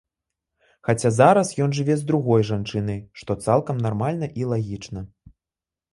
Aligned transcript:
Хаця 0.87 1.11
зараз 1.17 1.51
ён 1.65 1.75
жыве 1.79 1.97
з 2.01 2.07
другой 2.11 2.47
жанчынай, 2.51 2.99
што 3.23 3.31
цалкам 3.49 3.75
нармальна 3.87 4.33
і 4.43 4.51
лагічна. 4.55 4.99